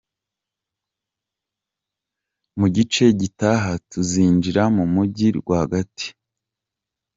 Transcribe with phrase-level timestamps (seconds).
[2.59, 6.07] Mu gice gitaha tuzinjira mu mujyi rwagati.